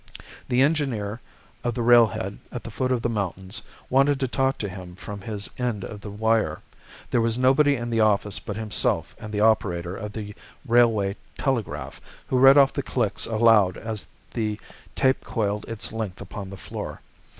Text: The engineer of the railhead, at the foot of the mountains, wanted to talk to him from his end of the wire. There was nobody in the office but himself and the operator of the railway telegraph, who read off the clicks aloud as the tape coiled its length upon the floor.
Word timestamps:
The 0.49 0.63
engineer 0.63 1.21
of 1.63 1.75
the 1.75 1.83
railhead, 1.83 2.39
at 2.51 2.63
the 2.63 2.71
foot 2.71 2.91
of 2.91 3.03
the 3.03 3.07
mountains, 3.09 3.61
wanted 3.87 4.19
to 4.21 4.27
talk 4.27 4.57
to 4.57 4.67
him 4.67 4.95
from 4.95 5.21
his 5.21 5.47
end 5.59 5.83
of 5.83 6.01
the 6.01 6.09
wire. 6.09 6.61
There 7.11 7.21
was 7.21 7.37
nobody 7.37 7.75
in 7.75 7.91
the 7.91 7.99
office 7.99 8.39
but 8.39 8.55
himself 8.55 9.15
and 9.19 9.31
the 9.31 9.41
operator 9.41 9.95
of 9.95 10.13
the 10.13 10.33
railway 10.65 11.17
telegraph, 11.37 12.01
who 12.25 12.39
read 12.39 12.57
off 12.57 12.73
the 12.73 12.81
clicks 12.81 13.27
aloud 13.27 13.77
as 13.77 14.07
the 14.31 14.59
tape 14.95 15.23
coiled 15.23 15.65
its 15.67 15.91
length 15.93 16.19
upon 16.19 16.49
the 16.49 16.57
floor. 16.57 17.01